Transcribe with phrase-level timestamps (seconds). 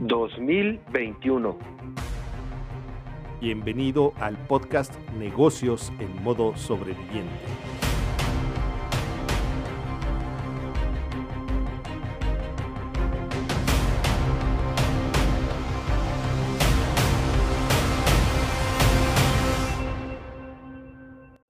[0.00, 1.58] 2021.
[3.38, 7.28] Bienvenido al podcast Negocios en modo sobreviviente.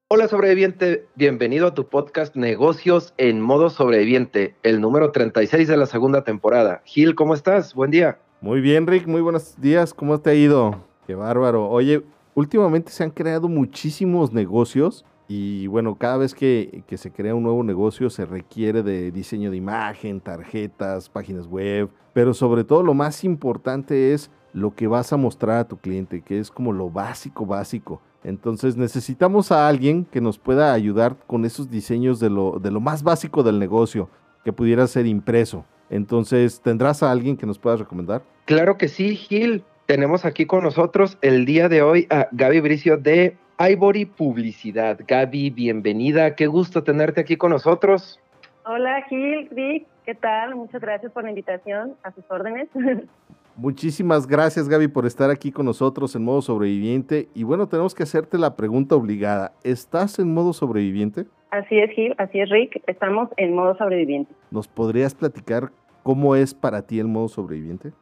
[0.08, 5.86] Hola sobreviviente, bienvenido a tu podcast Negocios en modo sobreviviente, el número 36 de la
[5.86, 6.82] segunda temporada.
[6.85, 7.75] Gil, ¿cómo estás?
[7.75, 8.18] Buen día.
[8.43, 9.93] Muy bien, Rick, muy buenos días.
[9.93, 10.75] ¿Cómo te ha ido?
[11.07, 11.68] Qué bárbaro.
[11.68, 12.03] Oye,
[12.35, 17.43] últimamente se han creado muchísimos negocios y bueno, cada vez que, que, se crea un
[17.43, 22.94] nuevo negocio se requiere de diseño de imagen, tarjetas, páginas web, pero sobre todo lo
[22.94, 26.88] más importante es lo que vas a mostrar a tu cliente, que es como lo
[26.88, 28.00] básico, básico.
[28.25, 32.80] Entonces necesitamos a alguien que nos pueda ayudar con esos diseños de lo, de lo
[32.80, 34.08] más básico del negocio,
[34.44, 35.66] que pudiera ser impreso.
[35.91, 38.22] Entonces, ¿tendrás a alguien que nos pueda recomendar?
[38.46, 39.64] Claro que sí, Gil.
[39.86, 45.00] Tenemos aquí con nosotros el día de hoy a Gaby Bricio de Ivory Publicidad.
[45.06, 46.36] Gaby, bienvenida.
[46.36, 48.20] Qué gusto tenerte aquí con nosotros.
[48.64, 49.86] Hola, Gil, Rick.
[50.06, 50.55] ¿Qué tal?
[50.55, 51.96] Muchas gracias por la invitación.
[52.05, 52.68] A sus órdenes.
[53.56, 57.28] Muchísimas gracias Gaby por estar aquí con nosotros en modo sobreviviente.
[57.34, 59.52] Y bueno, tenemos que hacerte la pregunta obligada.
[59.64, 61.27] ¿Estás en modo sobreviviente?
[61.50, 62.82] Así es Gil, así es Rick.
[62.86, 64.32] Estamos en modo sobreviviente.
[64.50, 65.70] ¿Nos podrías platicar
[66.02, 67.92] cómo es para ti el modo sobreviviente?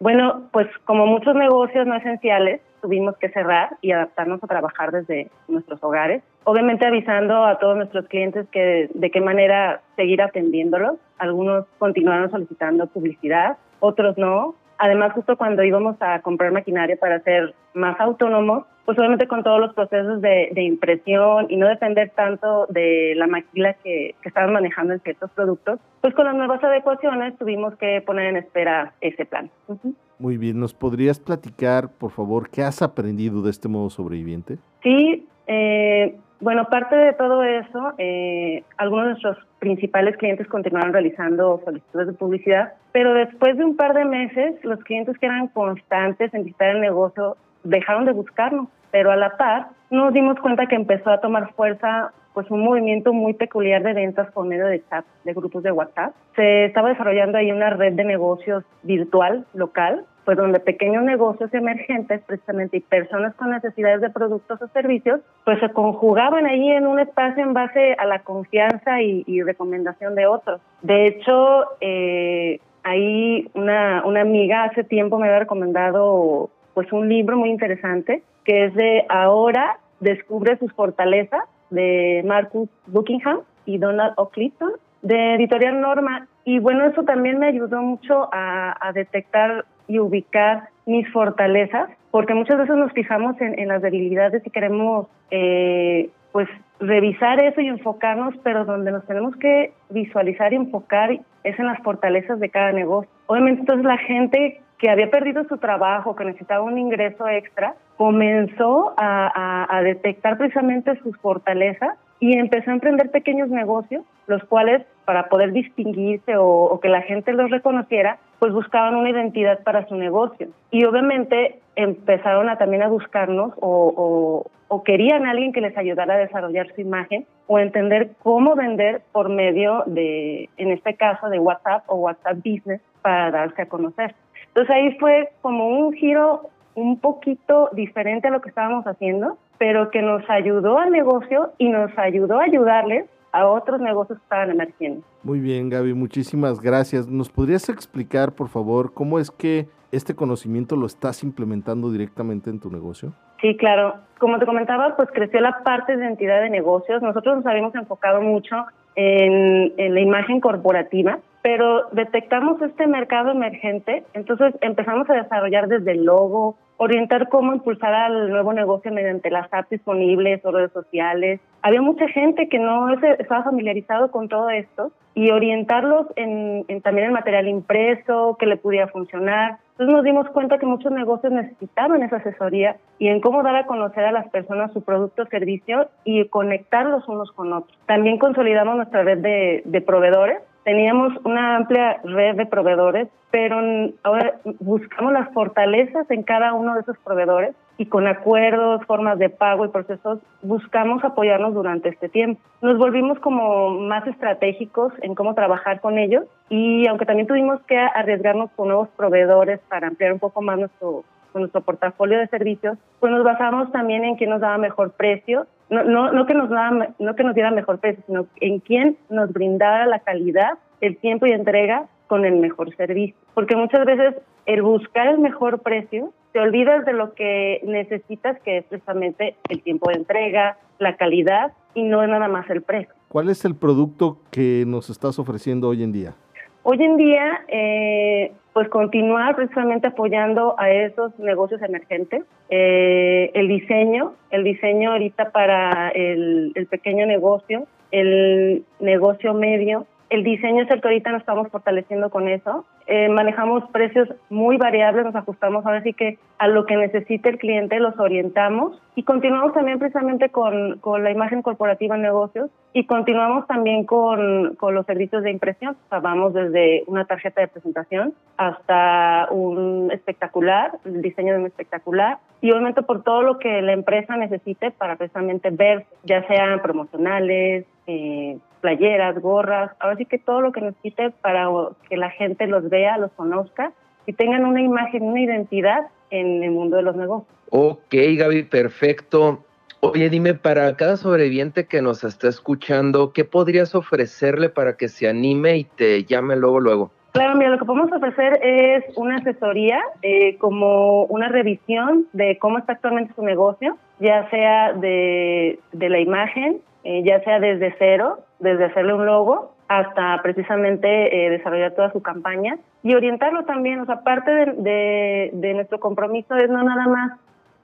[0.00, 5.30] Bueno, pues como muchos negocios no esenciales, tuvimos que cerrar y adaptarnos a trabajar desde
[5.48, 6.22] nuestros hogares.
[6.44, 10.96] Obviamente avisando a todos nuestros clientes que de qué manera seguir atendiéndolos.
[11.18, 14.54] Algunos continuaron solicitando publicidad, otros no.
[14.78, 19.60] Además, justo cuando íbamos a comprar maquinaria para ser más autónomos, pues obviamente con todos
[19.60, 24.52] los procesos de, de impresión y no depender tanto de la maquila que, que estaban
[24.52, 29.26] manejando en ciertos productos, pues con las nuevas adecuaciones tuvimos que poner en espera ese
[29.26, 29.50] plan.
[29.66, 29.94] Uh -huh.
[30.18, 34.58] Muy bien, ¿nos podrías platicar, por favor, qué has aprendido de este modo sobreviviente?
[34.82, 41.60] Sí, eh, bueno, parte de todo eso, eh, algunos de nuestros principales clientes continuaron realizando
[41.64, 46.32] solicitudes de publicidad, pero después de un par de meses, los clientes que eran constantes
[46.32, 50.76] en visitar el negocio dejaron de buscarnos, pero a la par nos dimos cuenta que
[50.76, 55.04] empezó a tomar fuerza pues un movimiento muy peculiar de ventas por medio de chat,
[55.24, 56.14] de grupos de WhatsApp.
[56.36, 62.20] Se estaba desarrollando ahí una red de negocios virtual, local, pues donde pequeños negocios emergentes
[62.26, 67.00] precisamente y personas con necesidades de productos o servicios, pues se conjugaban ahí en un
[67.00, 70.60] espacio en base a la confianza y, y recomendación de otros.
[70.82, 77.38] De hecho, eh, ahí una, una amiga hace tiempo me había recomendado pues un libro
[77.38, 84.28] muy interesante que es de Ahora descubre sus fortalezas de Marcus Buckingham y Donald O.
[84.28, 86.28] Clifton de Editorial Norma.
[86.44, 92.34] Y bueno, eso también me ayudó mucho a, a detectar y ubicar mis fortalezas, porque
[92.34, 96.48] muchas veces nos fijamos en, en las debilidades y queremos eh, pues
[96.80, 101.10] revisar eso y enfocarnos, pero donde nos tenemos que visualizar y enfocar
[101.44, 103.10] es en las fortalezas de cada negocio.
[103.26, 108.94] Obviamente entonces la gente que había perdido su trabajo, que necesitaba un ingreso extra, comenzó
[108.96, 115.28] a, a, detectar precisamente sus fortalezas y empezó a emprender pequeños negocios, los cuales para
[115.28, 120.48] poder distinguirse o, que la gente los reconociera, pues buscaban una identidad para su negocio.
[120.70, 125.76] Y obviamente empezaron a también a buscarnos o, o, o querían a alguien que les
[125.76, 131.28] ayudara a desarrollar su imagen o entender cómo vender por medio de, en este caso,
[131.28, 134.14] de WhatsApp o WhatsApp Business para darse a conocer.
[134.48, 139.90] Entonces ahí fue como un giro un poquito diferente a lo que estábamos haciendo, pero
[139.90, 144.50] que nos ayudó al negocio y nos ayudó a ayudarles a otros negocios que estaban
[144.50, 145.02] emergiendo.
[145.22, 147.08] Muy bien, Gaby, muchísimas gracias.
[147.08, 152.60] ¿Nos podrías explicar, por favor, cómo es que este conocimiento lo estás implementando directamente en
[152.60, 153.12] tu negocio?
[153.40, 153.94] Sí, claro.
[154.18, 157.02] Como te comentaba, pues creció la parte de identidad de negocios.
[157.02, 158.56] Nosotros nos habíamos enfocado mucho
[158.96, 165.92] en, en la imagen corporativa, pero detectamos este mercado emergente, entonces empezamos a desarrollar desde
[165.92, 171.40] el logo, orientar cómo impulsar al nuevo negocio mediante las apps disponibles o redes sociales.
[171.62, 177.06] Había mucha gente que no estaba familiarizado con todo esto y orientarlos en, en también
[177.06, 179.56] el material impreso, que le pudiera funcionar.
[179.70, 183.64] Entonces nos dimos cuenta que muchos negocios necesitaban esa asesoría y en cómo dar a
[183.64, 187.78] conocer a las personas su producto o servicio y conectarlos unos con otros.
[187.86, 193.58] También consolidamos nuestra red de, de proveedores teníamos una amplia red de proveedores, pero
[194.02, 199.30] ahora buscamos las fortalezas en cada uno de esos proveedores y con acuerdos, formas de
[199.30, 202.42] pago y procesos, buscamos apoyarnos durante este tiempo.
[202.60, 207.78] Nos volvimos como más estratégicos en cómo trabajar con ellos y aunque también tuvimos que
[207.78, 211.02] arriesgarnos con nuevos proveedores para ampliar un poco más nuestro,
[211.34, 215.84] nuestro portafolio de servicios, pues nos basamos también en quién nos daba mejor precio, no,
[215.84, 219.32] no, no, que nos daba, no que nos diera mejor precio, sino en quién nos
[219.32, 223.16] brindara la calidad, el tiempo y entrega con el mejor servicio.
[223.34, 224.14] Porque muchas veces
[224.46, 229.62] el buscar el mejor precio te olvidas de lo que necesitas, que es precisamente el
[229.62, 232.94] tiempo de entrega, la calidad y no nada más el precio.
[233.08, 236.14] ¿Cuál es el producto que nos estás ofreciendo hoy en día?
[236.62, 242.24] Hoy en día, eh, pues continuar precisamente apoyando a esos negocios emergentes.
[242.50, 250.24] Eh, el diseño, el diseño ahorita para el, el pequeño negocio, el negocio medio, el
[250.24, 252.64] diseño es el que ahorita nos estamos fortaleciendo con eso.
[252.86, 257.38] Eh, manejamos precios muy variables, nos ajustamos ahora sí que a lo que necesite el
[257.38, 262.86] cliente, los orientamos y continuamos también precisamente con, con la imagen corporativa en negocios y
[262.86, 265.76] continuamos también con, con los servicios de impresión.
[265.86, 271.46] O sea, vamos desde una tarjeta de presentación hasta un espectacular, el diseño de un
[271.46, 276.62] espectacular y obviamente por todo lo que la empresa necesite para precisamente ver, ya sean
[276.62, 281.48] promocionales, eh, playeras, gorras, ahora sí que todo lo que necesite para
[281.88, 283.72] que la gente los vea, los conozca
[284.06, 287.34] y tengan una imagen, una identidad en el mundo de los negocios.
[287.50, 289.44] Ok, Gaby, perfecto.
[289.80, 295.08] Oye, dime, para cada sobreviviente que nos está escuchando, ¿qué podrías ofrecerle para que se
[295.08, 296.90] anime y te llame luego, luego?
[297.12, 302.58] Claro, mira, lo que podemos ofrecer es una asesoría, eh, como una revisión de cómo
[302.58, 308.20] está actualmente su negocio, ya sea de, de la imagen, eh, ya sea desde cero,
[308.38, 313.84] desde hacerle un logo, hasta precisamente eh, desarrollar toda su campaña y orientarlo también, o
[313.84, 317.18] sea, parte de, de, nuestro compromiso es no nada más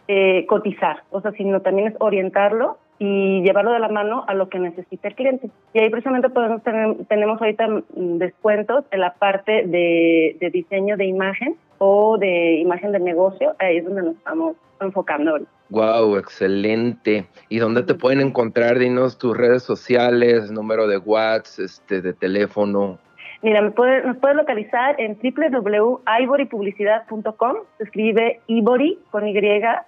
[0.09, 4.51] eh, cotizar, o sea, sino también es orientarlo y llevarlo de la mano a lo
[4.51, 5.49] que necesita el cliente.
[5.73, 11.07] Y ahí precisamente podemos tener, tenemos ahorita descuentos en la parte de, de diseño de
[11.07, 15.51] imagen o de imagen del negocio, ahí es donde nos estamos enfocando ahorita.
[15.75, 17.27] Wow, excelente.
[17.49, 18.79] ¿Y dónde te pueden encontrar?
[18.79, 23.01] Dinos tus redes sociales, número de WhatsApp, este, de teléfono.
[23.43, 27.57] Mira, me puede, nos puedes localizar en www.ivorypublicidad.com.
[27.79, 29.35] Se escribe ivory con y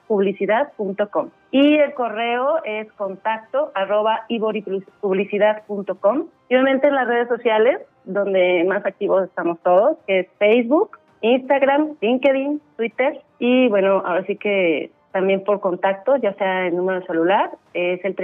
[0.09, 1.31] publicidad.com.
[1.53, 6.27] Y el correo es contacto arroba ivorypublicidad.com.
[6.49, 11.95] Y obviamente en las redes sociales, donde más activos estamos todos, que es Facebook, Instagram,
[12.01, 13.23] LinkedIn, Twitter.
[13.39, 18.15] Y bueno, ahora sí que también por contacto, ya sea el número celular, es el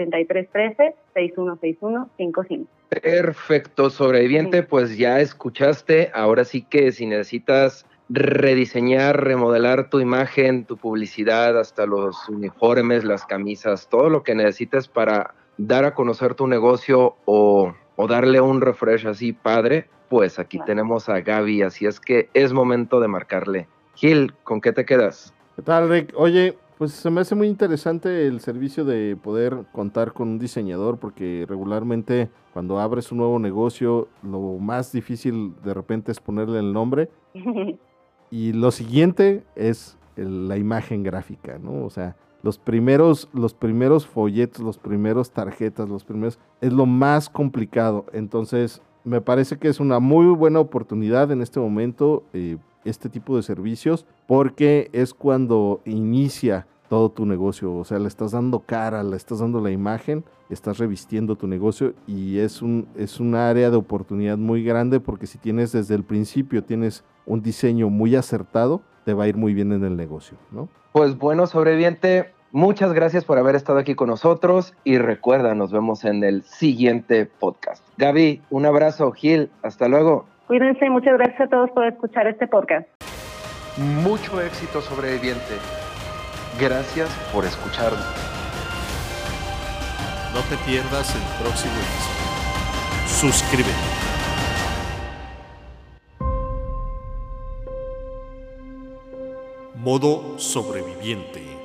[1.15, 2.67] 3313-616155.
[2.91, 10.77] Perfecto, sobreviviente, pues ya escuchaste, ahora sí que si necesitas rediseñar, remodelar tu imagen, tu
[10.77, 16.47] publicidad, hasta los uniformes, las camisas, todo lo que necesites para dar a conocer tu
[16.47, 22.01] negocio o, o darle un refresh así padre, pues aquí tenemos a Gaby, así es
[22.01, 23.67] que es momento de marcarle.
[23.95, 25.33] Gil, ¿con qué te quedas?
[25.57, 26.13] ¿Qué tal, Rick?
[26.17, 30.99] Oye, pues se me hace muy interesante el servicio de poder contar con un diseñador
[30.99, 36.73] porque regularmente cuando abres un nuevo negocio lo más difícil de repente es ponerle el
[36.73, 37.09] nombre
[38.33, 41.85] y lo siguiente es la imagen gráfica, ¿no?
[41.85, 47.31] O sea, los primeros, los primeros folletos, los primeros tarjetas, los primeros, es lo más
[47.31, 48.07] complicado.
[48.13, 53.37] Entonces, me parece que es una muy buena oportunidad en este momento eh, este tipo
[53.37, 59.03] de servicios porque es cuando inicia todo tu negocio, o sea, le estás dando cara,
[59.03, 63.71] le estás dando la imagen, estás revistiendo tu negocio y es un, es un área
[63.71, 68.83] de oportunidad muy grande porque si tienes desde el principio, tienes un diseño muy acertado,
[69.07, 70.69] te va a ir muy bien en el negocio, ¿no?
[70.93, 76.05] Pues bueno, sobreviviente, muchas gracias por haber estado aquí con nosotros y recuerda, nos vemos
[76.05, 77.83] en el siguiente podcast.
[77.97, 80.27] Gaby, un abrazo, Gil, hasta luego.
[80.47, 82.87] Cuídense, muchas gracias a todos por escuchar este podcast.
[83.79, 85.82] Mucho éxito, sobreviviente.
[86.59, 88.03] Gracias por escucharme.
[90.35, 93.33] No te pierdas el próximo episodio.
[93.33, 93.73] Suscríbete.
[99.75, 101.62] Modo sobreviviente.